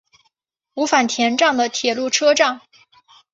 [0.73, 2.61] 五反田站的铁路车站。